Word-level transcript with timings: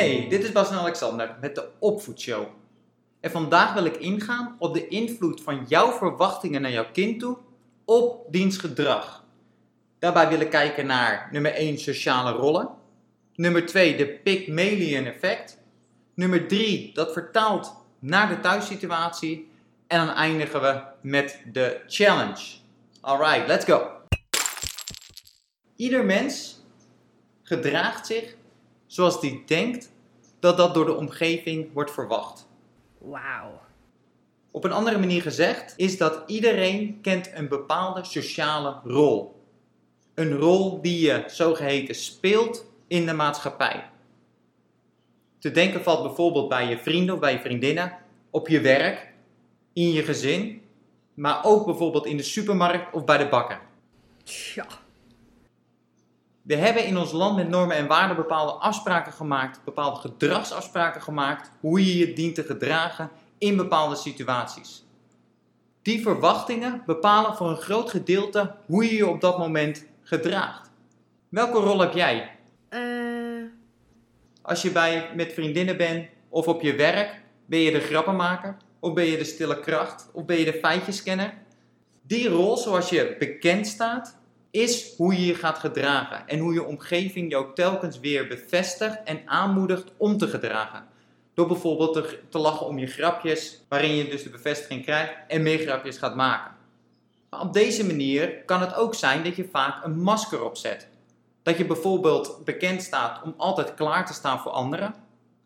Hey, 0.00 0.26
dit 0.28 0.42
is 0.44 0.52
Bas 0.52 0.70
en 0.70 0.76
Alexander 0.76 1.36
met 1.40 1.54
de 1.54 1.68
Opvoedshow. 1.78 2.46
En 3.20 3.30
vandaag 3.30 3.72
wil 3.72 3.84
ik 3.84 3.96
ingaan 3.96 4.56
op 4.58 4.74
de 4.74 4.88
invloed 4.88 5.40
van 5.42 5.64
jouw 5.68 5.92
verwachtingen 5.92 6.62
naar 6.62 6.70
jouw 6.70 6.90
kind 6.92 7.20
toe 7.20 7.36
op 7.84 8.32
diens 8.32 8.56
gedrag. 8.56 9.24
Daarbij 9.98 10.28
willen 10.28 10.44
we 10.44 10.50
kijken 10.50 10.86
naar 10.86 11.28
nummer 11.32 11.52
1 11.52 11.78
sociale 11.78 12.32
rollen, 12.32 12.68
nummer 13.34 13.66
2 13.66 13.96
de 13.96 14.06
Pygmalion 14.06 15.04
effect, 15.04 15.58
nummer 16.14 16.48
3 16.48 16.94
dat 16.94 17.12
vertaalt 17.12 17.74
naar 17.98 18.28
de 18.28 18.40
thuissituatie 18.40 19.50
en 19.86 20.06
dan 20.06 20.14
eindigen 20.14 20.60
we 20.60 20.82
met 21.00 21.42
de 21.52 21.80
challenge. 21.86 22.44
Alright, 23.00 23.46
let's 23.46 23.64
go. 23.64 23.90
Ieder 25.76 26.04
mens 26.04 26.60
gedraagt 27.42 28.06
zich 28.06 28.38
zoals 28.90 29.20
die 29.20 29.42
denkt 29.46 29.92
dat 30.40 30.56
dat 30.56 30.74
door 30.74 30.84
de 30.84 30.96
omgeving 30.96 31.72
wordt 31.72 31.90
verwacht. 31.90 32.48
Wauw. 32.98 33.60
Op 34.50 34.64
een 34.64 34.72
andere 34.72 34.98
manier 34.98 35.22
gezegd 35.22 35.74
is 35.76 35.98
dat 35.98 36.22
iedereen 36.26 36.98
kent 37.00 37.30
een 37.34 37.48
bepaalde 37.48 38.04
sociale 38.04 38.80
rol. 38.84 39.42
Een 40.14 40.36
rol 40.36 40.80
die 40.80 41.06
je 41.06 41.24
zogeheten 41.26 41.94
speelt 41.94 42.64
in 42.86 43.06
de 43.06 43.12
maatschappij. 43.12 43.90
Te 45.38 45.50
denken 45.50 45.82
valt 45.82 46.02
bijvoorbeeld 46.02 46.48
bij 46.48 46.68
je 46.68 46.78
vrienden 46.78 47.14
of 47.14 47.20
bij 47.20 47.32
je 47.32 47.40
vriendinnen, 47.40 47.98
op 48.30 48.48
je 48.48 48.60
werk, 48.60 49.12
in 49.72 49.92
je 49.92 50.02
gezin, 50.02 50.62
maar 51.14 51.44
ook 51.44 51.64
bijvoorbeeld 51.66 52.06
in 52.06 52.16
de 52.16 52.22
supermarkt 52.22 52.94
of 52.94 53.04
bij 53.04 53.18
de 53.18 53.28
bakker. 53.28 53.60
Tja. 54.24 54.66
We 56.50 56.56
hebben 56.56 56.84
in 56.84 56.98
ons 56.98 57.12
land 57.12 57.36
met 57.36 57.48
normen 57.48 57.76
en 57.76 57.86
waarden 57.86 58.16
bepaalde 58.16 58.52
afspraken 58.52 59.12
gemaakt, 59.12 59.60
bepaalde 59.64 60.00
gedragsafspraken 60.00 61.02
gemaakt, 61.02 61.50
hoe 61.60 61.86
je 61.86 61.96
je 61.96 62.12
dient 62.12 62.34
te 62.34 62.42
gedragen 62.42 63.10
in 63.38 63.56
bepaalde 63.56 63.96
situaties. 63.96 64.84
Die 65.82 66.02
verwachtingen 66.02 66.82
bepalen 66.86 67.36
voor 67.36 67.48
een 67.48 67.56
groot 67.56 67.90
gedeelte 67.90 68.54
hoe 68.66 68.84
je 68.84 68.94
je 68.94 69.06
op 69.06 69.20
dat 69.20 69.38
moment 69.38 69.84
gedraagt. 70.02 70.70
Welke 71.28 71.58
rol 71.58 71.80
heb 71.80 71.92
jij? 71.92 72.30
Eh. 72.68 72.80
Als 74.42 74.62
je 74.62 74.70
bij, 74.70 75.10
met 75.14 75.32
vriendinnen 75.32 75.76
bent 75.76 76.08
of 76.28 76.48
op 76.48 76.62
je 76.62 76.74
werk, 76.74 77.22
ben 77.46 77.58
je 77.58 77.72
de 77.72 77.80
grappenmaker? 77.80 78.56
Of 78.80 78.92
ben 78.92 79.04
je 79.04 79.16
de 79.16 79.24
stille 79.24 79.60
kracht? 79.60 80.08
Of 80.12 80.24
ben 80.24 80.38
je 80.38 80.44
de 80.44 80.58
feitjeskenner? 80.62 81.34
Die 82.02 82.28
rol, 82.28 82.56
zoals 82.56 82.88
je 82.88 83.16
bekend 83.18 83.66
staat, 83.66 84.19
is 84.50 84.96
hoe 84.96 85.14
je 85.14 85.26
je 85.26 85.34
gaat 85.34 85.58
gedragen. 85.58 86.28
En 86.28 86.38
hoe 86.38 86.52
je 86.52 86.64
omgeving 86.64 87.30
jou 87.30 87.54
telkens 87.54 88.00
weer 88.00 88.26
bevestigt 88.26 89.02
en 89.04 89.22
aanmoedigt 89.24 89.92
om 89.96 90.18
te 90.18 90.28
gedragen. 90.28 90.86
Door 91.34 91.46
bijvoorbeeld 91.46 91.92
te, 92.28 92.38
lachen 92.38 92.66
om 92.66 92.78
je 92.78 92.86
grapjes, 92.86 93.64
waarin 93.68 93.94
je 93.94 94.08
dus 94.08 94.22
de 94.22 94.30
bevestiging 94.30 94.82
krijgt 94.82 95.12
en 95.28 95.42
meer 95.42 95.58
grapjes 95.58 95.98
gaat 95.98 96.14
maken. 96.14 96.52
Op 97.30 97.52
deze 97.52 97.86
manier 97.86 98.44
kan 98.44 98.60
het 98.60 98.74
ook 98.74 98.94
zijn 98.94 99.24
dat 99.24 99.36
je 99.36 99.48
vaak 99.50 99.84
een 99.84 100.00
masker 100.00 100.44
opzet. 100.44 100.88
Dat 101.42 101.58
je 101.58 101.64
bijvoorbeeld 101.64 102.44
bekend 102.44 102.82
staat 102.82 103.22
om 103.22 103.34
altijd 103.36 103.74
klaar 103.74 104.06
te 104.06 104.12
staan 104.12 104.40
voor 104.40 104.52
anderen. 104.52 104.94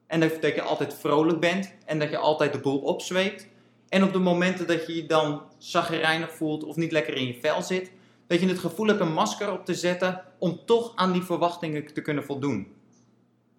En 0.06 0.20
dat 0.20 0.40
je 0.40 0.62
altijd 0.62 0.94
vrolijk 0.94 1.40
bent 1.40 1.74
en 1.86 1.98
dat 1.98 2.10
je 2.10 2.16
altijd 2.16 2.52
de 2.52 2.58
boel 2.58 2.78
opzweept. 2.78 3.48
En 3.88 4.02
op 4.02 4.12
de 4.12 4.18
momenten 4.18 4.66
dat 4.66 4.86
je 4.86 4.94
je 4.94 5.06
dan 5.06 5.42
zaggerijnig 5.58 6.32
voelt 6.32 6.64
of 6.64 6.76
niet 6.76 6.92
lekker 6.92 7.14
in 7.14 7.26
je 7.26 7.38
vel 7.40 7.62
zit, 7.62 7.90
dat 8.26 8.40
je 8.40 8.46
het 8.46 8.58
gevoel 8.58 8.86
hebt 8.86 9.00
een 9.00 9.12
masker 9.12 9.52
op 9.52 9.64
te 9.64 9.74
zetten 9.74 10.24
om 10.38 10.60
toch 10.64 10.92
aan 10.96 11.12
die 11.12 11.22
verwachtingen 11.22 11.94
te 11.94 12.02
kunnen 12.02 12.24
voldoen. 12.24 12.72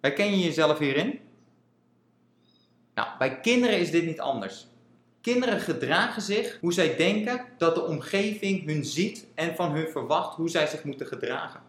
Herken 0.00 0.30
je 0.30 0.44
jezelf 0.44 0.78
hierin? 0.78 1.20
Nou, 2.94 3.08
bij 3.18 3.40
kinderen 3.40 3.78
is 3.78 3.90
dit 3.90 4.06
niet 4.06 4.20
anders. 4.20 4.66
Kinderen 5.20 5.60
gedragen 5.60 6.22
zich 6.22 6.58
hoe 6.60 6.72
zij 6.72 6.96
denken 6.96 7.44
dat 7.58 7.74
de 7.74 7.84
omgeving 7.84 8.66
hun 8.66 8.84
ziet 8.84 9.26
en 9.34 9.54
van 9.54 9.70
hun 9.70 9.88
verwacht 9.88 10.36
hoe 10.36 10.48
zij 10.48 10.66
zich 10.66 10.84
moeten 10.84 11.06
gedragen. 11.06 11.60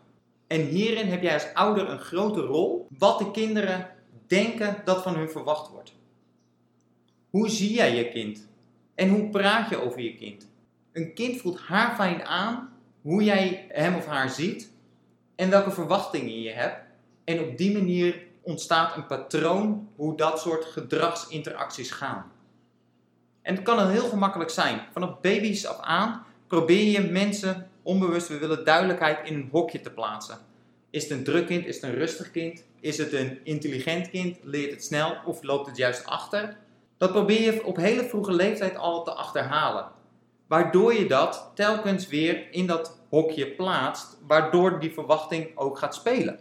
En 0.47 0.61
hierin 0.61 1.07
heb 1.07 1.21
jij 1.21 1.33
als 1.33 1.53
ouder 1.53 1.89
een 1.89 2.00
grote 2.00 2.41
rol 2.41 2.88
wat 2.97 3.19
de 3.19 3.31
kinderen 3.31 3.89
denken 4.27 4.81
dat 4.85 5.03
van 5.03 5.16
hun 5.16 5.29
verwacht 5.29 5.71
wordt. 5.71 5.94
Hoe 7.29 7.50
zie 7.50 7.73
jij 7.73 7.95
je 7.95 8.09
kind? 8.09 8.47
En 8.95 9.09
hoe 9.09 9.29
praat 9.29 9.69
je 9.69 9.81
over 9.81 10.01
je 10.01 10.16
kind? 10.16 10.47
Een 10.91 11.13
kind 11.13 11.41
voelt 11.41 11.59
haar 11.59 11.95
fijn 11.95 12.25
aan 12.25 12.76
hoe 13.07 13.23
jij 13.23 13.66
hem 13.69 13.95
of 13.95 14.06
haar 14.06 14.29
ziet 14.29 14.72
en 15.35 15.50
welke 15.50 15.72
verwachtingen 15.72 16.41
je 16.41 16.51
hebt. 16.51 16.81
En 17.23 17.40
op 17.40 17.57
die 17.57 17.73
manier 17.73 18.23
ontstaat 18.41 18.95
een 18.95 19.06
patroon 19.06 19.90
hoe 19.95 20.18
dat 20.18 20.40
soort 20.40 20.66
gedragsinteracties 20.66 21.91
gaan. 21.91 22.31
En 23.41 23.56
het 23.56 23.63
kan 23.63 23.90
heel 23.90 24.09
gemakkelijk 24.09 24.50
zijn. 24.50 24.81
Vanaf 24.91 25.19
baby's 25.22 25.66
af 25.66 25.79
aan 25.79 26.25
probeer 26.47 26.84
je 26.84 27.12
mensen 27.12 27.69
onbewust, 27.81 28.28
we 28.28 28.38
willen 28.38 28.66
duidelijkheid 28.66 29.28
in 29.28 29.35
een 29.35 29.50
hokje 29.51 29.81
te 29.81 29.91
plaatsen. 29.91 30.38
Is 30.89 31.03
het 31.03 31.12
een 31.12 31.24
druk 31.24 31.47
kind? 31.47 31.66
Is 31.66 31.75
het 31.75 31.84
een 31.84 31.97
rustig 31.97 32.31
kind? 32.31 32.63
Is 32.79 32.97
het 32.97 33.13
een 33.13 33.39
intelligent 33.44 34.09
kind? 34.09 34.38
Leert 34.44 34.72
het 34.72 34.84
snel 34.84 35.18
of 35.25 35.44
loopt 35.44 35.68
het 35.68 35.78
juist 35.78 36.06
achter? 36.06 36.57
Dat 36.97 37.12
probeer 37.12 37.41
je 37.41 37.66
op 37.66 37.78
hele 37.78 38.03
vroege 38.03 38.34
leeftijd 38.34 38.78
al 38.78 39.03
te 39.03 39.12
achterhalen. 39.12 39.95
Waardoor 40.47 40.93
je 40.93 41.07
dat 41.07 41.51
telkens 41.55 42.07
weer 42.07 42.47
in 42.51 42.67
dat 42.67 42.99
hokje 43.09 43.47
plaatst, 43.47 44.17
waardoor 44.27 44.79
die 44.79 44.93
verwachting 44.93 45.57
ook 45.57 45.77
gaat 45.77 45.95
spelen. 45.95 46.39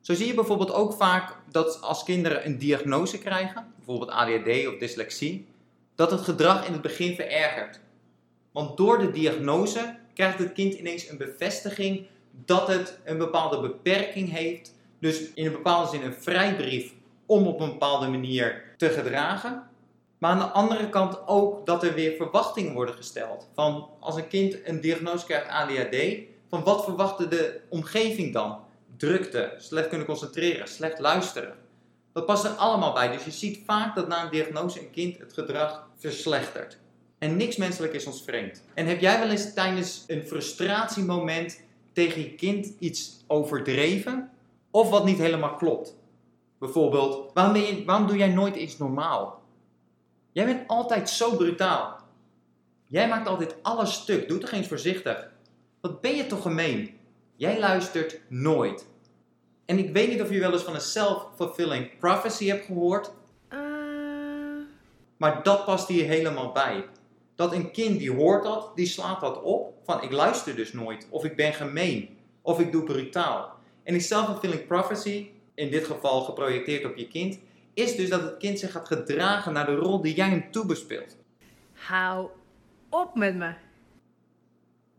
Zo 0.00 0.14
zie 0.14 0.26
je 0.26 0.34
bijvoorbeeld 0.34 0.72
ook 0.72 0.92
vaak 0.92 1.36
dat 1.50 1.82
als 1.82 2.04
kinderen 2.04 2.46
een 2.46 2.58
diagnose 2.58 3.18
krijgen, 3.18 3.72
bijvoorbeeld 3.76 4.10
ADHD 4.10 4.66
of 4.66 4.78
dyslexie, 4.78 5.46
dat 5.94 6.10
het 6.10 6.20
gedrag 6.20 6.66
in 6.66 6.72
het 6.72 6.82
begin 6.82 7.14
verergert. 7.14 7.80
Want 8.52 8.76
door 8.76 8.98
de 8.98 9.10
diagnose 9.10 9.96
krijgt 10.14 10.38
het 10.38 10.52
kind 10.52 10.74
ineens 10.74 11.08
een 11.08 11.16
bevestiging 11.16 12.06
dat 12.44 12.66
het 12.68 12.98
een 13.04 13.18
bepaalde 13.18 13.60
beperking 13.60 14.30
heeft, 14.30 14.74
dus 15.00 15.32
in 15.34 15.46
een 15.46 15.52
bepaalde 15.52 15.90
zin 15.90 16.02
een 16.02 16.14
vrijbrief 16.14 16.92
om 17.26 17.46
op 17.46 17.60
een 17.60 17.70
bepaalde 17.70 18.08
manier 18.08 18.74
te 18.76 18.88
gedragen. 18.88 19.62
Maar 20.18 20.30
aan 20.30 20.38
de 20.38 20.44
andere 20.44 20.88
kant 20.88 21.26
ook 21.26 21.66
dat 21.66 21.82
er 21.82 21.94
weer 21.94 22.16
verwachtingen 22.16 22.74
worden 22.74 22.94
gesteld. 22.94 23.48
Van 23.54 23.88
als 24.00 24.16
een 24.16 24.28
kind 24.28 24.56
een 24.64 24.80
diagnose 24.80 25.24
krijgt 25.24 25.48
ADHD, 25.48 25.96
van 26.48 26.64
wat 26.64 26.84
verwacht 26.84 27.30
de 27.30 27.60
omgeving 27.68 28.32
dan? 28.32 28.58
Drukte, 28.96 29.54
slecht 29.58 29.88
kunnen 29.88 30.06
concentreren, 30.06 30.68
slecht 30.68 30.98
luisteren. 30.98 31.54
Dat 32.12 32.26
past 32.26 32.44
er 32.44 32.50
allemaal 32.50 32.92
bij. 32.92 33.12
Dus 33.12 33.24
je 33.24 33.30
ziet 33.30 33.60
vaak 33.66 33.94
dat 33.94 34.08
na 34.08 34.24
een 34.24 34.30
diagnose 34.30 34.80
een 34.80 34.90
kind 34.90 35.18
het 35.18 35.32
gedrag 35.32 35.88
verslechtert. 35.96 36.78
En 37.18 37.36
niks 37.36 37.56
menselijk 37.56 37.92
is 37.92 38.06
ons 38.06 38.22
vreemd. 38.22 38.62
En 38.74 38.86
heb 38.86 39.00
jij 39.00 39.18
wel 39.18 39.30
eens 39.30 39.54
tijdens 39.54 40.04
een 40.06 40.22
frustratiemoment 40.22 41.60
tegen 41.92 42.20
je 42.20 42.34
kind 42.34 42.72
iets 42.78 43.24
overdreven? 43.26 44.30
Of 44.70 44.90
wat 44.90 45.04
niet 45.04 45.18
helemaal 45.18 45.54
klopt? 45.54 45.96
Bijvoorbeeld, 46.58 47.30
waarom, 47.34 47.84
waarom 47.84 48.06
doe 48.06 48.16
jij 48.16 48.28
nooit 48.28 48.56
iets 48.56 48.78
normaal? 48.78 49.42
Jij 50.32 50.44
bent 50.44 50.68
altijd 50.68 51.10
zo 51.10 51.36
brutaal. 51.36 51.96
Jij 52.86 53.08
maakt 53.08 53.28
altijd 53.28 53.54
alles 53.62 53.94
stuk. 53.94 54.28
Doe 54.28 54.38
toch 54.38 54.50
eens 54.50 54.68
voorzichtig. 54.68 55.30
Wat 55.80 56.00
ben 56.00 56.16
je 56.16 56.26
toch 56.26 56.42
gemeen? 56.42 56.98
Jij 57.36 57.58
luistert 57.58 58.20
nooit. 58.28 58.86
En 59.68 59.78
ik 59.78 59.92
weet 59.92 60.08
niet 60.08 60.22
of 60.22 60.30
je 60.30 60.38
wel 60.38 60.52
eens 60.52 60.62
van 60.62 60.74
een 60.74 60.80
self-fulfilling 60.80 61.98
prophecy 61.98 62.46
hebt 62.46 62.64
gehoord, 62.64 63.10
eh, 63.48 63.58
maar 65.16 65.42
dat 65.42 65.64
past 65.64 65.88
hier 65.88 66.04
helemaal 66.04 66.52
bij. 66.52 66.84
Dat 67.34 67.52
een 67.52 67.70
kind 67.70 67.98
die 67.98 68.12
hoort 68.12 68.44
dat, 68.44 68.72
die 68.74 68.86
slaat 68.86 69.20
dat 69.20 69.42
op 69.42 69.74
van 69.84 70.02
ik 70.02 70.12
luister 70.12 70.56
dus 70.56 70.72
nooit, 70.72 71.06
of 71.10 71.24
ik 71.24 71.36
ben 71.36 71.52
gemeen, 71.52 72.18
of 72.42 72.60
ik 72.60 72.72
doe 72.72 72.82
brutaal. 72.82 73.52
En 73.82 73.92
die 73.92 74.02
self-fulfilling 74.02 74.66
prophecy, 74.66 75.30
in 75.54 75.70
dit 75.70 75.84
geval 75.86 76.20
geprojecteerd 76.20 76.84
op 76.84 76.96
je 76.96 77.08
kind, 77.08 77.38
is 77.78 77.96
dus 77.96 78.08
dat 78.08 78.22
het 78.22 78.36
kind 78.36 78.58
zich 78.58 78.72
gaat 78.72 78.86
gedragen 78.86 79.52
naar 79.52 79.66
de 79.66 79.74
rol 79.74 80.00
die 80.00 80.14
jij 80.14 80.28
hem 80.28 80.50
toebespeelt. 80.50 81.16
hou 81.72 82.28
op 82.88 83.14
met 83.14 83.34
me. 83.34 83.52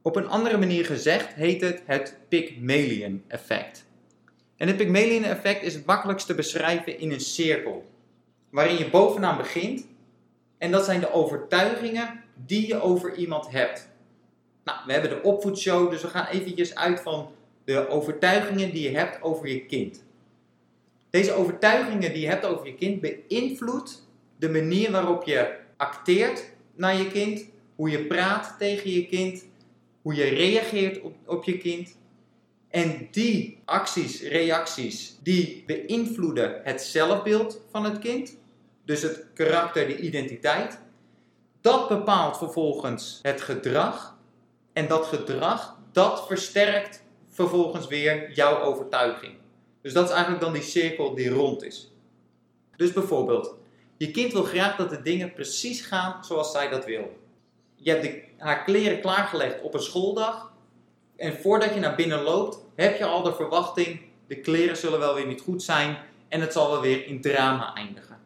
Op 0.02 0.16
een 0.16 0.28
andere 0.28 0.58
manier 0.58 0.86
gezegd 0.86 1.34
heet 1.34 1.62
het 1.62 1.82
het 1.86 2.18
Pygmalion 2.28 3.24
effect. 3.28 3.86
En 4.58 4.68
het 4.68 4.78
Pygmalion 4.78 5.24
effect 5.24 5.64
is 5.64 5.74
het 5.74 5.86
makkelijkst 5.86 6.28
te 6.28 6.36
beschrijven 6.36 7.00
in 7.00 7.12
een 7.12 7.20
cirkel, 7.20 7.86
waarin 8.50 8.78
je 8.78 8.90
bovenaan 8.90 9.38
begint 9.38 9.88
en 10.58 10.72
dat 10.72 10.86
zijn 10.86 11.00
de 11.00 11.14
overtuigingen 11.14 12.24
die 12.46 12.68
je 12.68 12.82
over 12.82 13.16
iemand 13.16 13.52
hebt. 13.52 13.90
Nou, 14.64 14.80
we 14.86 14.92
hebben 14.92 15.10
de 15.10 15.22
opvoedshow, 15.22 15.90
dus 15.90 16.02
we 16.02 16.08
gaan 16.08 16.26
eventjes 16.26 16.76
uit 16.76 17.00
van 17.00 17.32
de 17.64 17.88
overtuigingen 17.88 18.72
die 18.72 18.90
je 18.90 18.98
hebt 18.98 19.22
over 19.22 19.48
je 19.48 19.66
kind. 19.66 20.04
Deze 21.10 21.34
overtuigingen 21.34 22.14
die 22.14 22.22
je 22.22 22.28
hebt 22.28 22.46
over 22.46 22.66
je 22.66 22.76
kind 22.76 23.02
beïnvloedt 23.02 24.08
de 24.38 24.50
manier 24.50 24.92
waarop 24.92 25.24
je 25.24 25.58
acteert 25.78 26.44
naar 26.76 26.96
je 26.96 27.08
kind, 27.08 27.46
hoe 27.76 27.90
je 27.90 28.06
praat 28.06 28.56
tegen 28.58 28.92
je 28.92 29.06
kind, 29.06 29.46
hoe 30.02 30.16
je 30.16 30.24
reageert 30.24 31.02
op, 31.02 31.16
op 31.26 31.44
je 31.44 31.58
kind. 31.58 31.98
En 32.70 33.08
die 33.12 33.62
acties, 33.66 34.22
reacties, 34.22 35.18
die 35.24 35.64
beïnvloeden 35.66 36.62
het 36.64 36.82
zelfbeeld 36.82 37.62
van 37.72 37.84
het 37.84 38.00
kind. 38.00 38.38
Dus 38.86 39.02
het 39.02 39.26
karakter, 39.34 39.88
de 39.88 39.98
identiteit. 39.98 40.80
Dat 41.62 41.88
bepaalt 41.88 42.38
vervolgens 42.38 43.20
het 43.22 43.42
gedrag. 43.42 44.18
En 44.74 44.88
dat 44.88 45.06
gedrag, 45.06 45.80
dat 45.92 46.28
versterkt 46.28 47.04
vervolgens 47.30 47.88
weer 47.88 48.32
jouw 48.32 48.60
overtuiging. 48.60 49.39
Dus 49.82 49.94
dat 49.94 50.06
is 50.06 50.12
eigenlijk 50.12 50.42
dan 50.42 50.54
die 50.54 50.62
cirkel 50.62 51.16
die 51.16 51.30
rond 51.30 51.64
is. 51.64 51.92
Dus 52.76 52.94
bijvoorbeeld, 52.94 53.56
je 53.98 54.12
kind 54.12 54.34
wil 54.34 54.44
graag 54.44 54.76
dat 54.76 54.90
de 54.90 55.02
dingen 55.02 55.34
precies 55.34 55.82
gaan 55.82 56.24
zoals 56.26 56.52
zij 56.52 56.70
dat 56.70 56.86
wil. 56.86 57.18
Je 57.76 57.90
hebt 57.90 58.04
de, 58.04 58.24
haar 58.38 58.64
kleren 58.64 59.02
klaargelegd 59.02 59.62
op 59.62 59.74
een 59.74 59.82
schooldag. 59.82 60.52
En 61.16 61.38
voordat 61.38 61.74
je 61.74 61.80
naar 61.80 61.96
binnen 61.96 62.22
loopt, 62.22 62.58
heb 62.76 62.98
je 62.98 63.06
al 63.06 63.24
de 63.24 63.34
verwachting: 63.34 64.02
de 64.28 64.40
kleren 64.40 64.78
zullen 64.78 65.00
wel 65.00 65.16
weer 65.16 65.28
niet 65.28 65.42
goed 65.42 65.64
zijn 65.64 65.98
en 66.28 66.42
het 66.42 66.54
zal 66.54 66.72
wel 66.72 66.82
weer 66.82 67.06
in 67.06 67.22
drama 67.22 67.74
eindigen. 67.76 68.18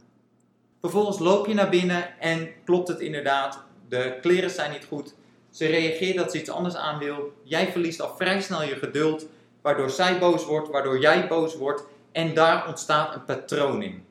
Vervolgens 0.82 1.20
loop 1.20 1.48
je 1.48 1.54
naar 1.54 1.70
binnen 1.70 2.20
en 2.20 2.50
klopt 2.66 2.88
het 2.88 3.00
inderdaad, 3.00 3.64
de 3.90 4.18
kleren 4.22 4.50
zijn 4.50 4.72
niet 4.72 4.86
goed. 4.86 5.14
Ze 5.50 5.66
reageert 5.66 6.18
dat 6.18 6.32
ze 6.32 6.40
iets 6.40 6.50
anders 6.50 6.76
aan 6.76 7.00
wil. 7.00 7.34
Jij 7.44 7.72
verliest 7.72 8.02
al 8.02 8.16
vrij 8.16 8.42
snel 8.42 8.64
je 8.64 8.76
geduld, 8.76 9.26
waardoor 9.64 9.90
zij 9.90 10.20
boos 10.20 10.46
wordt, 10.46 10.70
waardoor 10.70 11.00
jij 11.00 11.28
boos 11.28 11.56
wordt. 11.56 11.84
En 12.12 12.34
daar 12.34 12.68
ontstaat 12.68 13.16
een 13.16 13.26
patroon 13.26 13.82
in. 13.82 14.06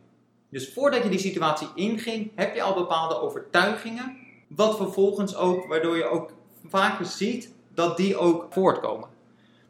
Dus 0.49 0.73
voordat 0.73 1.03
je 1.03 1.09
die 1.09 1.19
situatie 1.19 1.69
inging, 1.75 2.31
heb 2.35 2.55
je 2.55 2.63
al 2.63 2.75
bepaalde 2.75 3.21
overtuigingen, 3.21 4.17
wat 4.49 4.77
vervolgens 4.77 5.37
ook, 5.37 5.67
waardoor 5.67 5.97
je 5.97 6.05
ook 6.05 6.33
vaker 6.69 7.07
ziet 7.07 7.53
dat 7.75 7.97
die 7.97 8.17
ook 8.17 8.47
voortkomen. 8.51 9.09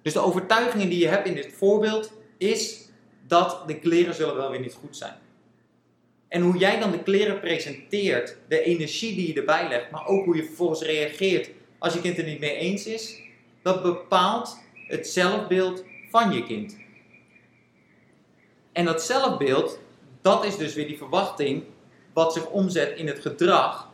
Dus 0.03 0.13
de 0.13 0.21
overtuigingen 0.21 0.89
die 0.89 0.99
je 0.99 1.09
hebt 1.09 1.27
in 1.27 1.35
dit 1.35 1.53
voorbeeld 1.53 2.13
is 2.39 2.89
dat 3.27 3.63
de 3.67 3.79
kleren 3.79 4.15
zullen 4.15 4.37
wel 4.37 4.51
weer 4.51 4.61
niet 4.61 4.79
goed 4.81 4.97
zijn. 4.97 5.15
En 6.29 6.43
hoe 6.43 6.57
jij 6.57 6.79
dan 6.79 6.91
de 6.91 7.03
kleren 7.03 7.41
presenteert, 7.41 8.37
de 8.49 8.63
energie 8.63 9.15
die 9.15 9.27
je 9.29 9.41
erbij 9.41 9.69
legt, 9.69 9.91
maar 9.91 10.07
ook 10.07 10.25
hoe 10.25 10.37
je 10.37 10.45
vervolgens 10.45 10.83
reageert 10.83 11.51
als 11.79 11.95
je 11.95 12.01
kind 12.01 12.19
er 12.19 12.25
niet 12.25 12.41
mee 12.41 12.55
eens 12.55 12.87
is, 12.87 13.21
dat 13.63 13.83
bepaalt 13.83 14.59
het 14.93 15.09
zelfbeeld 15.09 15.85
van 16.11 16.33
je 16.33 16.45
kind. 16.45 16.77
En 18.73 18.85
dat 18.85 19.03
zelfbeeld, 19.03 19.79
dat 20.21 20.45
is 20.45 20.57
dus 20.57 20.75
weer 20.75 20.87
die 20.87 20.99
verwachting 20.99 21.65
wat 22.13 22.33
zich 22.33 22.47
omzet 22.47 22.97
in 22.97 23.07
het 23.07 23.19
gedrag, 23.19 23.89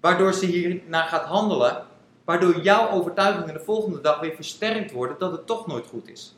waardoor 0.00 0.32
ze 0.32 0.46
hiernaar 0.46 1.08
gaat 1.08 1.24
handelen, 1.24 1.86
waardoor 2.24 2.60
jouw 2.60 2.90
overtuigingen 2.90 3.54
de 3.54 3.60
volgende 3.60 4.00
dag 4.00 4.20
weer 4.20 4.34
versterkt 4.34 4.92
worden 4.92 5.18
dat 5.18 5.32
het 5.32 5.46
toch 5.46 5.66
nooit 5.66 5.86
goed 5.86 6.08
is. 6.08 6.36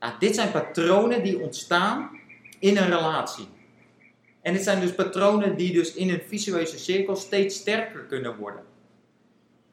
Nou, 0.00 0.12
dit 0.18 0.34
zijn 0.34 0.50
patronen 0.50 1.22
die 1.22 1.40
ontstaan 1.40 2.10
in 2.58 2.76
een 2.76 2.88
relatie. 2.88 3.48
En 4.42 4.52
dit 4.52 4.62
zijn 4.62 4.80
dus 4.80 4.94
patronen 4.94 5.56
die 5.56 5.72
dus 5.72 5.94
in 5.94 6.10
een 6.10 6.22
visueuze 6.26 6.78
cirkel 6.78 7.16
steeds 7.16 7.56
sterker 7.56 8.00
kunnen 8.00 8.36
worden. 8.36 8.62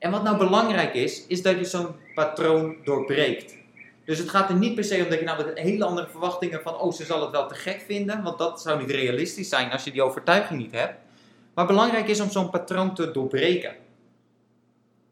En 0.05 0.11
wat 0.11 0.23
nou 0.23 0.37
belangrijk 0.37 0.93
is, 0.93 1.27
is 1.27 1.41
dat 1.41 1.57
je 1.57 1.65
zo'n 1.65 1.95
patroon 2.15 2.75
doorbreekt. 2.83 3.55
Dus 4.03 4.17
het 4.17 4.29
gaat 4.29 4.49
er 4.49 4.55
niet 4.55 4.75
per 4.75 4.83
se 4.83 5.03
om 5.03 5.09
dat 5.09 5.19
je 5.19 5.25
nou 5.25 5.45
met 5.45 5.59
hele 5.59 5.85
andere 5.85 6.07
verwachtingen 6.07 6.61
van, 6.61 6.79
oh, 6.79 6.93
ze 6.93 7.05
zal 7.05 7.21
het 7.21 7.31
wel 7.31 7.47
te 7.47 7.55
gek 7.55 7.81
vinden, 7.85 8.23
want 8.23 8.37
dat 8.37 8.61
zou 8.61 8.79
niet 8.79 8.91
realistisch 8.91 9.49
zijn 9.49 9.71
als 9.71 9.83
je 9.83 9.91
die 9.91 10.01
overtuiging 10.01 10.59
niet 10.59 10.71
hebt. 10.71 10.93
Maar 11.53 11.65
belangrijk 11.65 12.07
is 12.07 12.19
om 12.19 12.31
zo'n 12.31 12.49
patroon 12.49 12.95
te 12.95 13.11
doorbreken. 13.11 13.75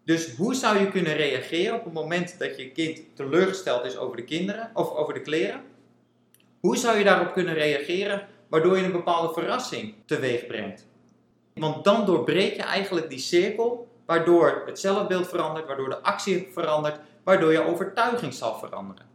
Dus 0.06 0.36
hoe 0.36 0.54
zou 0.54 0.80
je 0.80 0.90
kunnen 0.90 1.16
reageren 1.16 1.76
op 1.76 1.84
het 1.84 1.94
moment 1.94 2.40
dat 2.40 2.58
je 2.58 2.72
kind 2.72 3.02
teleurgesteld 3.16 3.86
is 3.86 3.98
over 3.98 4.16
de 4.16 4.24
kinderen 4.24 4.72
of 4.74 4.92
over 4.92 5.14
de 5.14 5.22
kleren? 5.22 5.62
Hoe 6.60 6.78
zou 6.78 6.98
je 6.98 7.04
daarop 7.04 7.34
kunnen 7.34 7.54
reageren 7.54 8.28
waardoor 8.50 8.78
je 8.78 8.84
een 8.84 8.92
bepaalde 8.92 9.34
verrassing 9.34 9.94
teweeg 10.06 10.46
brengt? 10.46 10.86
Want 11.54 11.84
dan 11.84 12.06
doorbreek 12.06 12.56
je 12.56 12.64
eigenlijk 12.64 13.10
die 13.10 13.20
cirkel 13.20 13.92
waardoor 14.06 14.64
het 14.66 14.80
zelfbeeld 14.80 15.28
verandert, 15.28 15.68
waardoor 15.68 15.90
de 15.90 16.02
actie 16.02 16.50
verandert, 16.54 17.00
waardoor 17.24 17.52
je 17.52 17.66
overtuiging 17.66 18.34
zal 18.34 18.56
veranderen. 18.56 19.06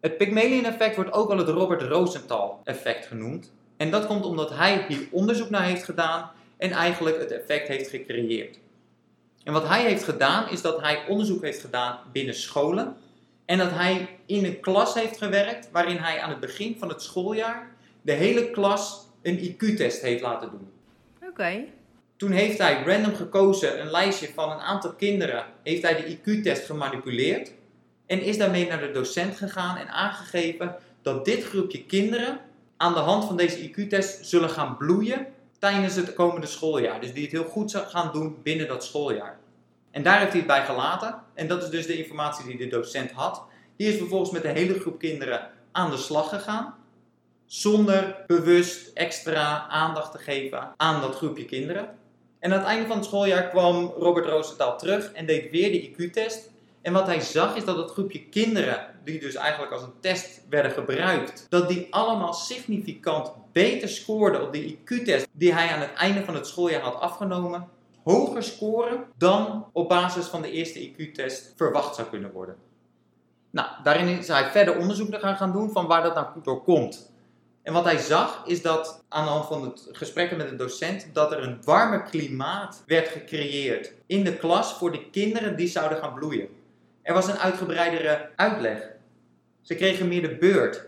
Het 0.00 0.16
Pygmalion 0.16 0.64
effect 0.64 0.96
wordt 0.96 1.12
ook 1.12 1.28
wel 1.28 1.38
het 1.38 1.48
Robert 1.48 1.82
Rosenthal 1.82 2.60
effect 2.64 3.06
genoemd. 3.06 3.52
En 3.76 3.90
dat 3.90 4.06
komt 4.06 4.24
omdat 4.24 4.50
hij 4.50 4.84
hier 4.88 5.08
onderzoek 5.10 5.50
naar 5.50 5.64
heeft 5.64 5.84
gedaan 5.84 6.30
en 6.56 6.70
eigenlijk 6.70 7.18
het 7.18 7.30
effect 7.30 7.68
heeft 7.68 7.90
gecreëerd. 7.90 8.58
En 9.44 9.52
wat 9.52 9.68
hij 9.68 9.82
heeft 9.82 10.04
gedaan 10.04 10.50
is 10.50 10.62
dat 10.62 10.80
hij 10.80 11.04
onderzoek 11.08 11.42
heeft 11.42 11.60
gedaan 11.60 11.98
binnen 12.12 12.34
scholen 12.34 12.96
en 13.44 13.58
dat 13.58 13.70
hij 13.70 14.18
in 14.26 14.44
een 14.44 14.60
klas 14.60 14.94
heeft 14.94 15.18
gewerkt 15.18 15.70
waarin 15.70 15.96
hij 15.96 16.20
aan 16.20 16.30
het 16.30 16.40
begin 16.40 16.76
van 16.78 16.88
het 16.88 17.02
schooljaar 17.02 17.76
de 18.02 18.12
hele 18.12 18.50
klas 18.50 19.06
een 19.22 19.38
IQ-test 19.38 20.02
heeft 20.02 20.22
laten 20.22 20.50
doen. 20.50 20.70
Oké. 21.28 21.64
Toen 22.18 22.30
heeft 22.30 22.58
hij 22.58 22.82
random 22.82 23.14
gekozen 23.14 23.80
een 23.80 23.90
lijstje 23.90 24.28
van 24.34 24.50
een 24.50 24.58
aantal 24.58 24.92
kinderen, 24.92 25.44
heeft 25.62 25.82
hij 25.82 25.96
de 25.96 26.16
IQ-test 26.16 26.66
gemanipuleerd 26.66 27.52
en 28.06 28.20
is 28.20 28.38
daarmee 28.38 28.66
naar 28.66 28.80
de 28.80 28.90
docent 28.90 29.36
gegaan 29.36 29.76
en 29.76 29.88
aangegeven 29.88 30.76
dat 31.02 31.24
dit 31.24 31.44
groepje 31.44 31.84
kinderen 31.84 32.40
aan 32.76 32.94
de 32.94 33.00
hand 33.00 33.24
van 33.24 33.36
deze 33.36 33.70
IQ-test 33.70 34.26
zullen 34.26 34.50
gaan 34.50 34.76
bloeien 34.76 35.26
tijdens 35.58 35.94
het 35.94 36.14
komende 36.14 36.46
schooljaar. 36.46 37.00
Dus 37.00 37.12
die 37.12 37.22
het 37.22 37.32
heel 37.32 37.44
goed 37.44 37.76
gaan 37.76 38.12
doen 38.12 38.36
binnen 38.42 38.68
dat 38.68 38.84
schooljaar. 38.84 39.38
En 39.90 40.02
daar 40.02 40.18
heeft 40.18 40.30
hij 40.30 40.38
het 40.38 40.48
bij 40.48 40.64
gelaten. 40.64 41.22
En 41.34 41.48
dat 41.48 41.62
is 41.62 41.68
dus 41.68 41.86
de 41.86 41.98
informatie 41.98 42.46
die 42.46 42.56
de 42.56 42.76
docent 42.76 43.10
had. 43.10 43.42
Die 43.76 43.88
is 43.88 43.96
vervolgens 43.96 44.30
met 44.30 44.42
de 44.42 44.48
hele 44.48 44.80
groep 44.80 44.98
kinderen 44.98 45.50
aan 45.72 45.90
de 45.90 45.96
slag 45.96 46.28
gegaan. 46.28 46.74
Zonder 47.46 48.24
bewust 48.26 48.90
extra 48.94 49.66
aandacht 49.68 50.12
te 50.12 50.18
geven 50.18 50.72
aan 50.76 51.00
dat 51.00 51.14
groepje 51.14 51.44
kinderen. 51.44 51.96
En 52.38 52.52
aan 52.52 52.58
het 52.58 52.68
einde 52.68 52.86
van 52.86 52.96
het 52.96 53.06
schooljaar 53.06 53.48
kwam 53.48 53.92
Robert 53.98 54.26
Roosendaal 54.26 54.78
terug 54.78 55.12
en 55.12 55.26
deed 55.26 55.50
weer 55.50 55.70
de 55.70 55.90
IQ-test. 55.90 56.50
En 56.82 56.92
wat 56.92 57.06
hij 57.06 57.20
zag 57.20 57.56
is 57.56 57.64
dat 57.64 57.76
het 57.76 57.90
groepje 57.90 58.24
kinderen, 58.28 58.86
die 59.04 59.20
dus 59.20 59.34
eigenlijk 59.34 59.72
als 59.72 59.82
een 59.82 60.00
test 60.00 60.40
werden 60.48 60.70
gebruikt, 60.70 61.46
dat 61.48 61.68
die 61.68 61.86
allemaal 61.90 62.32
significant 62.32 63.32
beter 63.52 63.88
scoorden 63.88 64.42
op 64.42 64.52
de 64.52 64.76
IQ-test 64.76 65.26
die 65.32 65.52
hij 65.52 65.68
aan 65.68 65.80
het 65.80 65.94
einde 65.94 66.24
van 66.24 66.34
het 66.34 66.46
schooljaar 66.46 66.80
had 66.80 67.00
afgenomen, 67.00 67.68
hoger 68.04 68.42
scoren 68.42 69.04
dan 69.16 69.66
op 69.72 69.88
basis 69.88 70.26
van 70.26 70.42
de 70.42 70.50
eerste 70.50 70.90
IQ-test 70.90 71.52
verwacht 71.56 71.94
zou 71.94 72.08
kunnen 72.08 72.32
worden. 72.32 72.56
Nou, 73.50 73.68
daarin 73.82 74.18
is 74.18 74.28
hij 74.28 74.50
verder 74.50 74.78
onderzoek 74.78 75.14
gaan, 75.14 75.36
gaan 75.36 75.52
doen 75.52 75.70
van 75.70 75.86
waar 75.86 76.02
dat 76.02 76.14
nou 76.14 76.26
door 76.42 76.62
komt. 76.62 77.10
En 77.68 77.74
wat 77.74 77.84
hij 77.84 77.98
zag 77.98 78.42
is 78.46 78.62
dat 78.62 79.04
aan 79.08 79.24
de 79.24 79.30
hand 79.30 79.46
van 79.46 79.62
het 79.62 79.88
gesprekken 79.92 80.36
met 80.36 80.48
de 80.48 80.56
docent 80.56 81.08
dat 81.12 81.32
er 81.32 81.42
een 81.42 81.58
warmer 81.64 82.02
klimaat 82.02 82.82
werd 82.86 83.08
gecreëerd 83.08 83.92
in 84.06 84.24
de 84.24 84.36
klas 84.36 84.74
voor 84.74 84.92
de 84.92 85.10
kinderen 85.10 85.56
die 85.56 85.68
zouden 85.68 85.98
gaan 85.98 86.14
bloeien. 86.14 86.48
Er 87.02 87.14
was 87.14 87.26
een 87.26 87.38
uitgebreidere 87.38 88.30
uitleg. 88.36 88.90
Ze 89.62 89.74
kregen 89.74 90.08
meer 90.08 90.22
de 90.22 90.36
beurt. 90.36 90.86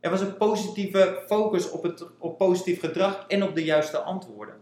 Er 0.00 0.10
was 0.10 0.20
een 0.20 0.36
positieve 0.36 1.22
focus 1.26 1.70
op, 1.70 1.82
het, 1.82 2.06
op 2.18 2.38
positief 2.38 2.80
gedrag 2.80 3.24
en 3.28 3.42
op 3.42 3.54
de 3.54 3.64
juiste 3.64 3.98
antwoorden. 3.98 4.54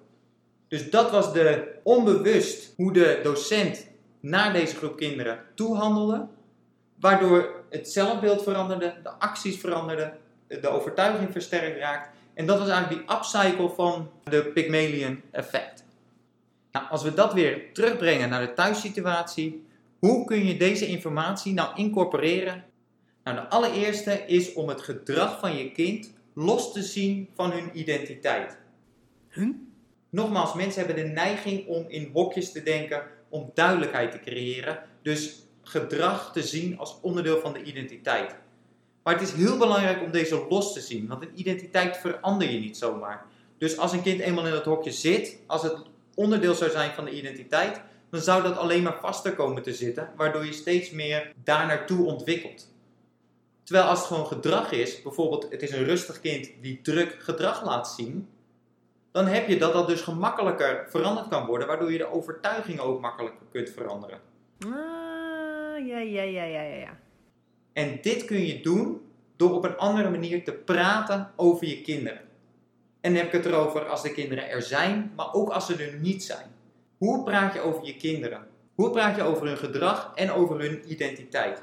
Dus 0.68 0.90
dat 0.90 1.10
was 1.10 1.32
de 1.32 1.74
onbewust 1.82 2.74
hoe 2.76 2.92
de 2.92 3.20
docent 3.22 3.86
naar 4.20 4.52
deze 4.52 4.76
groep 4.76 4.96
kinderen 4.96 5.40
toehandelde, 5.54 6.26
waardoor 7.00 7.64
het 7.70 7.88
zelfbeeld 7.88 8.42
veranderde, 8.42 8.94
de 9.02 9.10
acties 9.10 9.60
veranderden, 9.60 10.18
de 10.48 10.68
overtuiging 10.68 11.32
versterkt 11.32 11.78
raakt. 11.78 12.16
En 12.34 12.46
dat 12.46 12.58
was 12.58 12.68
eigenlijk 12.68 13.06
die 13.06 13.16
upcycle 13.16 13.68
van 13.68 14.10
de 14.24 14.44
Pygmalion 14.54 15.22
effect. 15.30 15.84
Nou, 16.72 16.86
als 16.90 17.02
we 17.02 17.14
dat 17.14 17.32
weer 17.32 17.72
terugbrengen 17.72 18.28
naar 18.28 18.46
de 18.46 18.52
thuissituatie, 18.52 19.66
hoe 19.98 20.24
kun 20.24 20.46
je 20.46 20.56
deze 20.56 20.86
informatie 20.86 21.52
nou 21.52 21.76
incorporeren? 21.76 22.64
Nou, 23.24 23.36
de 23.36 23.48
allereerste 23.48 24.26
is 24.26 24.52
om 24.52 24.68
het 24.68 24.80
gedrag 24.80 25.38
van 25.38 25.56
je 25.56 25.72
kind 25.72 26.12
los 26.34 26.72
te 26.72 26.82
zien 26.82 27.28
van 27.34 27.50
hun 27.50 27.70
identiteit. 27.72 28.58
Huh? 29.28 29.48
Nogmaals, 30.10 30.54
mensen 30.54 30.84
hebben 30.84 31.04
de 31.04 31.10
neiging 31.10 31.66
om 31.66 31.84
in 31.88 32.10
hokjes 32.12 32.52
te 32.52 32.62
denken, 32.62 33.02
om 33.28 33.50
duidelijkheid 33.54 34.12
te 34.12 34.20
creëren. 34.20 34.78
Dus 35.02 35.42
gedrag 35.62 36.32
te 36.32 36.42
zien 36.42 36.78
als 36.78 36.98
onderdeel 37.02 37.40
van 37.40 37.52
de 37.52 37.62
identiteit. 37.62 38.36
Maar 39.08 39.18
het 39.18 39.28
is 39.28 39.34
heel 39.34 39.58
belangrijk 39.58 40.02
om 40.02 40.10
deze 40.10 40.46
los 40.48 40.72
te 40.72 40.80
zien, 40.80 41.06
want 41.06 41.22
een 41.22 41.32
identiteit 41.34 41.96
verander 41.96 42.50
je 42.50 42.58
niet 42.58 42.76
zomaar. 42.76 43.26
Dus 43.58 43.78
als 43.78 43.92
een 43.92 44.02
kind 44.02 44.20
eenmaal 44.20 44.46
in 44.46 44.52
dat 44.52 44.64
hokje 44.64 44.90
zit, 44.90 45.38
als 45.46 45.62
het 45.62 45.76
onderdeel 46.14 46.54
zou 46.54 46.70
zijn 46.70 46.90
van 46.90 47.04
de 47.04 47.10
identiteit, 47.10 47.80
dan 48.10 48.20
zou 48.20 48.42
dat 48.42 48.56
alleen 48.56 48.82
maar 48.82 48.98
vaster 49.00 49.34
komen 49.34 49.62
te 49.62 49.74
zitten, 49.74 50.10
waardoor 50.16 50.44
je 50.44 50.52
steeds 50.52 50.90
meer 50.90 51.32
daar 51.44 51.66
naartoe 51.66 52.06
ontwikkelt. 52.06 52.72
Terwijl 53.62 53.86
als 53.86 53.98
het 53.98 54.08
gewoon 54.08 54.26
gedrag 54.26 54.72
is, 54.72 55.02
bijvoorbeeld 55.02 55.46
het 55.50 55.62
is 55.62 55.72
een 55.72 55.84
rustig 55.84 56.20
kind 56.20 56.50
die 56.60 56.80
druk 56.82 57.16
gedrag 57.18 57.64
laat 57.64 57.88
zien, 57.88 58.28
dan 59.12 59.26
heb 59.26 59.48
je 59.48 59.58
dat 59.58 59.72
dat 59.72 59.88
dus 59.88 60.00
gemakkelijker 60.00 60.86
veranderd 60.88 61.28
kan 61.28 61.46
worden, 61.46 61.66
waardoor 61.66 61.92
je 61.92 61.98
de 61.98 62.12
overtuiging 62.12 62.78
ook 62.78 63.00
makkelijker 63.00 63.46
kunt 63.50 63.70
veranderen. 63.70 64.20
Ah, 64.60 65.86
ja, 65.86 65.98
ja, 65.98 66.22
ja, 66.22 66.44
ja, 66.44 66.62
ja, 66.62 66.76
ja. 66.76 67.06
En 67.78 67.98
dit 68.02 68.24
kun 68.24 68.46
je 68.46 68.60
doen 68.60 69.00
door 69.36 69.54
op 69.54 69.64
een 69.64 69.76
andere 69.76 70.10
manier 70.10 70.44
te 70.44 70.52
praten 70.52 71.30
over 71.36 71.66
je 71.66 71.80
kinderen. 71.80 72.20
En 73.00 73.12
dan 73.12 73.14
heb 73.14 73.26
ik 73.26 73.32
het 73.32 73.46
erover 73.46 73.88
als 73.88 74.02
de 74.02 74.12
kinderen 74.12 74.48
er 74.48 74.62
zijn, 74.62 75.12
maar 75.16 75.32
ook 75.32 75.48
als 75.50 75.66
ze 75.66 75.76
er 75.76 75.98
niet 75.98 76.24
zijn. 76.24 76.46
Hoe 76.96 77.24
praat 77.24 77.54
je 77.54 77.60
over 77.60 77.86
je 77.86 77.96
kinderen? 77.96 78.46
Hoe 78.74 78.90
praat 78.90 79.16
je 79.16 79.22
over 79.22 79.46
hun 79.46 79.56
gedrag 79.56 80.12
en 80.14 80.30
over 80.30 80.60
hun 80.60 80.92
identiteit? 80.92 81.62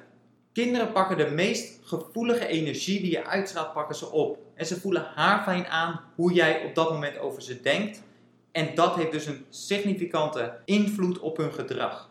Kinderen 0.54 0.92
pakken 0.92 1.18
de 1.18 1.30
meest 1.30 1.80
gevoelige 1.84 2.48
energie 2.48 3.02
die 3.02 3.12
je 3.12 3.26
uitstraalt, 3.26 3.74
pakken 3.74 3.96
ze 3.96 4.12
op. 4.12 4.38
En 4.54 4.66
ze 4.66 4.80
voelen 4.80 5.12
haarfijn 5.16 5.68
aan 5.68 6.00
hoe 6.16 6.34
jij 6.34 6.64
op 6.64 6.76
dat 6.76 6.92
moment 6.92 7.18
over 7.18 7.42
ze 7.42 7.62
denkt. 7.62 8.04
En 8.52 8.76
dat 8.76 8.96
heeft 8.96 9.12
dus 9.12 9.26
een 9.26 9.46
significante 9.50 10.58
invloed 10.66 11.20
op 11.20 11.38
hun 11.38 11.54
gedrag. 11.54 12.10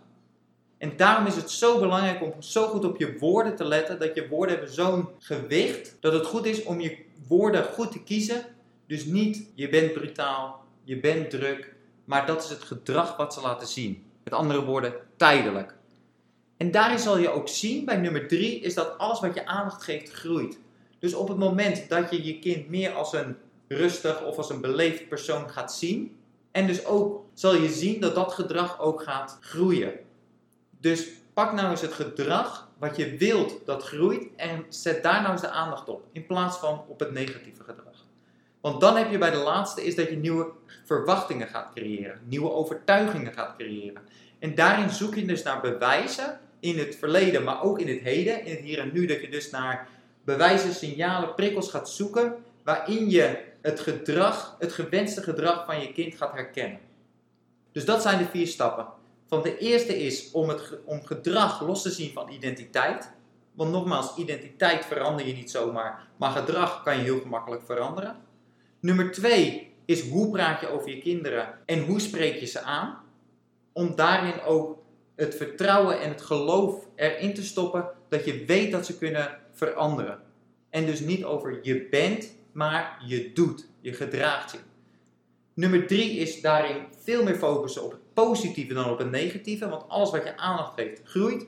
En 0.85 0.93
daarom 0.97 1.27
is 1.27 1.37
het 1.37 1.51
zo 1.51 1.79
belangrijk 1.79 2.23
om 2.23 2.43
zo 2.43 2.67
goed 2.67 2.85
op 2.85 2.99
je 2.99 3.19
woorden 3.19 3.57
te 3.57 3.65
letten, 3.65 3.99
dat 3.99 4.15
je 4.15 4.29
woorden 4.29 4.55
hebben 4.57 4.75
zo'n 4.75 5.09
gewicht, 5.19 5.97
dat 6.01 6.13
het 6.13 6.27
goed 6.27 6.47
is 6.47 6.63
om 6.63 6.81
je 6.81 6.99
woorden 7.29 7.65
goed 7.65 7.93
te 7.93 8.03
kiezen. 8.03 8.45
Dus 8.87 9.05
niet 9.05 9.51
je 9.55 9.69
bent 9.69 9.93
brutaal, 9.93 10.65
je 10.83 11.01
bent 11.01 11.31
druk, 11.31 11.75
maar 12.05 12.27
dat 12.27 12.45
is 12.45 12.51
het 12.51 12.63
gedrag 12.63 13.17
wat 13.17 13.35
ze 13.35 13.41
laten 13.41 13.67
zien. 13.67 14.05
Met 14.25 14.35
andere 14.35 14.65
woorden, 14.65 14.95
tijdelijk. 15.17 15.75
En 16.57 16.71
daarin 16.71 16.99
zal 16.99 17.19
je 17.19 17.29
ook 17.29 17.49
zien, 17.49 17.85
bij 17.85 17.97
nummer 17.97 18.29
drie, 18.29 18.61
is 18.61 18.75
dat 18.75 18.99
alles 18.99 19.21
wat 19.21 19.35
je 19.35 19.47
aandacht 19.47 19.83
geeft 19.83 20.13
groeit. 20.13 20.59
Dus 20.99 21.15
op 21.15 21.29
het 21.29 21.39
moment 21.39 21.89
dat 21.89 22.11
je 22.11 22.25
je 22.25 22.39
kind 22.39 22.69
meer 22.69 22.93
als 22.93 23.13
een 23.13 23.37
rustig 23.69 24.25
of 24.25 24.37
als 24.37 24.51
een 24.51 24.61
beleefd 24.61 25.09
persoon 25.09 25.51
gaat 25.51 25.73
zien, 25.73 26.17
en 26.51 26.67
dus 26.67 26.85
ook 26.85 27.25
zal 27.35 27.55
je 27.55 27.69
zien 27.69 28.01
dat 28.01 28.15
dat 28.15 28.33
gedrag 28.33 28.81
ook 28.81 29.03
gaat 29.03 29.39
groeien. 29.41 29.93
Dus 30.85 31.09
pak 31.35 31.53
nou 31.53 31.71
eens 31.71 31.81
het 31.81 31.93
gedrag 31.93 32.69
wat 32.79 32.97
je 32.97 33.17
wilt 33.17 33.67
dat 33.67 33.83
groeit 33.83 34.27
en 34.37 34.65
zet 34.69 35.03
daar 35.03 35.21
nou 35.21 35.33
eens 35.33 35.41
de 35.41 35.49
aandacht 35.49 35.89
op, 35.89 36.05
in 36.13 36.27
plaats 36.27 36.57
van 36.57 36.85
op 36.89 37.01
het 37.01 37.13
negatieve 37.13 37.63
gedrag. 37.63 38.05
Want 38.61 38.81
dan 38.81 38.97
heb 38.97 39.11
je 39.11 39.19
bij 39.19 39.31
de 39.31 39.37
laatste 39.37 39.85
is 39.85 39.95
dat 39.95 40.09
je 40.09 40.17
nieuwe 40.17 40.51
verwachtingen 40.85 41.49
gaat 41.49 41.73
creëren, 41.75 42.21
nieuwe 42.25 42.51
overtuigingen 42.51 43.33
gaat 43.33 43.57
creëren. 43.57 44.03
En 44.39 44.55
daarin 44.55 44.91
zoek 44.91 45.15
je 45.15 45.25
dus 45.25 45.43
naar 45.43 45.61
bewijzen 45.61 46.41
in 46.61 46.79
het 46.79 46.97
verleden, 46.97 47.45
maar 47.45 47.63
ook 47.63 47.81
in 47.81 47.89
het 47.89 48.01
heden, 48.01 48.45
in 48.45 48.51
het 48.51 48.61
hier 48.61 48.79
en 48.79 48.91
nu, 48.93 49.07
dat 49.07 49.21
je 49.21 49.29
dus 49.29 49.51
naar 49.51 49.89
bewijzen, 50.25 50.73
signalen, 50.73 51.35
prikkels 51.35 51.71
gaat 51.71 51.91
zoeken, 51.91 52.35
waarin 52.63 53.11
je 53.11 53.39
het 53.63 53.81
gedrag, 53.81 54.57
het 54.59 54.73
gewenste 54.73 55.23
gedrag 55.23 55.65
van 55.65 55.81
je 55.81 55.93
kind 55.93 56.15
gaat 56.15 56.33
herkennen. 56.33 56.81
Dus 57.73 57.85
dat 57.85 58.03
zijn 58.03 58.19
de 58.19 58.27
vier 58.27 58.47
stappen. 58.47 59.03
Van 59.27 59.43
de 59.43 59.59
eerste 59.59 59.99
is 59.99 60.31
om, 60.31 60.49
het, 60.49 60.79
om 60.85 61.05
gedrag 61.05 61.63
los 61.63 61.83
te 61.83 61.91
zien 61.91 62.13
van 62.13 62.31
identiteit. 62.31 63.13
Want 63.53 63.71
nogmaals, 63.71 64.17
identiteit 64.17 64.85
verander 64.85 65.27
je 65.27 65.33
niet 65.33 65.51
zomaar, 65.51 66.09
maar 66.17 66.31
gedrag 66.31 66.83
kan 66.83 66.97
je 66.97 67.03
heel 67.03 67.21
gemakkelijk 67.21 67.63
veranderen. 67.65 68.17
Nummer 68.81 69.13
twee 69.13 69.73
is 69.85 70.09
hoe 70.09 70.31
praat 70.31 70.61
je 70.61 70.69
over 70.69 70.91
je 70.91 70.99
kinderen 70.99 71.59
en 71.67 71.85
hoe 71.85 72.01
spreek 72.01 72.41
je 72.41 72.47
ze 72.47 72.61
aan. 72.61 72.99
Om 73.73 73.95
daarin 73.97 74.41
ook 74.43 74.79
het 75.17 75.35
vertrouwen 75.35 76.01
en 76.01 76.09
het 76.09 76.23
geloof 76.23 76.87
erin 76.95 77.35
te 77.35 77.45
stoppen 77.45 77.89
dat 78.09 78.25
je 78.25 78.45
weet 78.45 78.73
dat 78.73 78.87
ze 78.87 78.99
kunnen 78.99 79.39
veranderen. 79.53 80.23
En 80.71 80.87
dus 80.87 81.01
niet 81.01 81.25
over 81.25 81.59
je 81.63 81.89
bent, 81.89 82.35
maar 82.53 83.03
je 83.07 83.33
doet, 83.33 83.67
je 83.81 83.93
gedraagt 83.93 84.53
je. 84.53 84.59
Nummer 85.55 85.87
drie 85.87 86.19
is 86.19 86.41
daarin 86.41 86.87
veel 86.99 87.23
meer 87.23 87.37
focussen 87.37 87.85
op 87.85 87.91
het 87.91 88.04
positieve 88.15 88.75
dan 88.75 88.91
op 88.91 88.99
het 88.99 89.11
negatieve, 89.11 89.69
want 89.69 89.89
alles 89.89 90.11
wat 90.11 90.25
je 90.25 90.37
aandacht 90.37 90.75
geeft 90.75 91.01
groeit. 91.05 91.47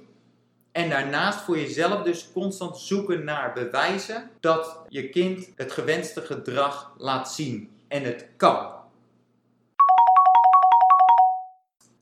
En 0.72 0.90
daarnaast 0.90 1.40
voor 1.40 1.58
jezelf 1.58 2.02
dus 2.02 2.32
constant 2.32 2.78
zoeken 2.78 3.24
naar 3.24 3.52
bewijzen 3.52 4.30
dat 4.40 4.80
je 4.88 5.08
kind 5.08 5.48
het 5.56 5.72
gewenste 5.72 6.20
gedrag 6.20 6.94
laat 6.98 7.32
zien 7.32 7.70
en 7.88 8.02
het 8.02 8.28
kan. 8.36 8.74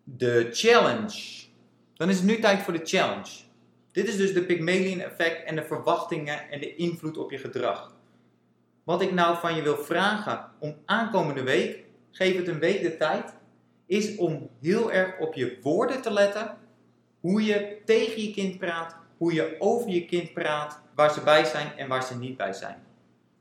De 0.04 0.48
challenge. 0.52 1.42
Dan 1.94 2.08
is 2.08 2.16
het 2.16 2.26
nu 2.26 2.38
tijd 2.38 2.62
voor 2.62 2.72
de 2.72 2.84
challenge. 2.84 3.42
Dit 3.92 4.08
is 4.08 4.16
dus 4.16 4.32
de 4.32 4.44
Pygmalion 4.44 5.00
effect 5.00 5.44
en 5.44 5.56
de 5.56 5.64
verwachtingen 5.64 6.50
en 6.50 6.60
de 6.60 6.74
invloed 6.74 7.18
op 7.18 7.30
je 7.30 7.38
gedrag. 7.38 7.92
Wat 8.84 9.02
ik 9.02 9.12
nou 9.12 9.38
van 9.38 9.54
je 9.56 9.62
wil 9.62 9.76
vragen 9.76 10.50
om 10.58 10.76
aankomende 10.84 11.42
week, 11.42 11.84
geef 12.10 12.36
het 12.36 12.48
een 12.48 12.58
week 12.58 12.82
de 12.82 12.96
tijd, 12.96 13.34
is 13.86 14.16
om 14.16 14.50
heel 14.60 14.92
erg 14.92 15.18
op 15.18 15.34
je 15.34 15.58
woorden 15.62 16.02
te 16.02 16.12
letten. 16.12 16.56
Hoe 17.20 17.44
je 17.44 17.76
tegen 17.84 18.22
je 18.22 18.30
kind 18.30 18.58
praat, 18.58 18.96
hoe 19.16 19.32
je 19.32 19.56
over 19.58 19.90
je 19.90 20.04
kind 20.04 20.32
praat, 20.32 20.80
waar 20.94 21.12
ze 21.12 21.20
bij 21.20 21.44
zijn 21.44 21.72
en 21.76 21.88
waar 21.88 22.04
ze 22.04 22.16
niet 22.16 22.36
bij 22.36 22.52
zijn. 22.52 22.82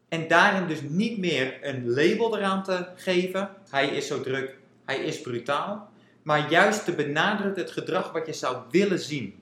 En 0.09 0.27
daarin 0.27 0.67
dus 0.67 0.81
niet 0.81 1.17
meer 1.17 1.57
een 1.61 1.89
label 1.89 2.37
eraan 2.37 2.63
te 2.63 2.87
geven. 2.95 3.49
Hij 3.69 3.87
is 3.87 4.07
zo 4.07 4.21
druk, 4.21 4.57
hij 4.85 4.97
is 4.97 5.21
brutaal 5.21 5.91
maar 6.23 6.51
juist 6.51 6.85
te 6.85 6.93
benadrukken 6.93 7.63
het 7.63 7.71
gedrag 7.71 8.11
wat 8.11 8.25
je 8.25 8.33
zou 8.33 8.57
willen 8.69 8.99
zien. 8.99 9.41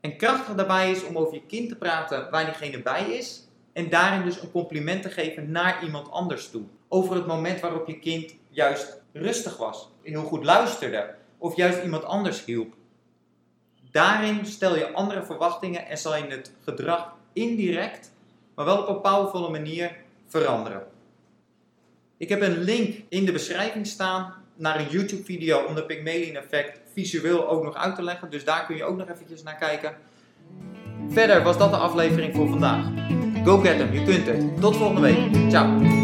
En 0.00 0.16
krachtig 0.16 0.54
daarbij 0.54 0.90
is 0.90 1.04
om 1.04 1.18
over 1.18 1.34
je 1.34 1.46
kind 1.46 1.68
te 1.68 1.76
praten 1.76 2.30
waar 2.30 2.44
diegene 2.44 2.82
bij 2.82 3.04
is 3.04 3.48
en 3.72 3.88
daarin 3.88 4.24
dus 4.24 4.42
een 4.42 4.50
compliment 4.50 5.02
te 5.02 5.10
geven 5.10 5.50
naar 5.50 5.84
iemand 5.84 6.10
anders 6.10 6.50
toe. 6.50 6.62
Over 6.88 7.16
het 7.16 7.26
moment 7.26 7.60
waarop 7.60 7.86
je 7.86 7.98
kind 7.98 8.34
juist 8.54 9.02
rustig 9.12 9.56
was, 9.56 9.88
heel 10.02 10.22
goed 10.22 10.44
luisterde 10.44 11.14
of 11.38 11.56
juist 11.56 11.82
iemand 11.82 12.04
anders 12.04 12.44
hielp. 12.44 12.74
Daarin 13.90 14.46
stel 14.46 14.76
je 14.76 14.92
andere 14.92 15.24
verwachtingen 15.24 15.86
en 15.86 15.98
zal 15.98 16.16
je 16.16 16.26
het 16.26 16.52
gedrag 16.64 17.14
indirect, 17.32 18.12
maar 18.54 18.64
wel 18.64 18.82
op 18.82 18.88
een 18.88 19.00
powervolle 19.00 19.50
manier 19.50 19.96
veranderen. 20.26 20.86
Ik 22.16 22.28
heb 22.28 22.40
een 22.40 22.58
link 22.58 23.02
in 23.08 23.24
de 23.24 23.32
beschrijving 23.32 23.86
staan 23.86 24.34
naar 24.56 24.80
een 24.80 24.88
YouTube 24.88 25.24
video 25.24 25.64
om 25.64 25.74
de 25.74 25.84
Pygmalion 25.84 26.36
effect 26.36 26.80
visueel 26.92 27.48
ook 27.48 27.64
nog 27.64 27.74
uit 27.74 27.94
te 27.94 28.02
leggen. 28.02 28.30
Dus 28.30 28.44
daar 28.44 28.66
kun 28.66 28.76
je 28.76 28.84
ook 28.84 28.96
nog 28.96 29.08
eventjes 29.08 29.42
naar 29.42 29.56
kijken. 29.56 29.96
Verder 31.08 31.42
was 31.42 31.58
dat 31.58 31.70
de 31.70 31.76
aflevering 31.76 32.34
voor 32.34 32.48
vandaag. 32.48 32.86
Go 33.44 33.58
get 33.58 33.78
them, 33.78 33.92
je 33.92 34.04
kunt 34.04 34.26
het. 34.26 34.60
Tot 34.60 34.76
volgende 34.76 35.00
week. 35.00 35.50
Ciao. 35.50 36.03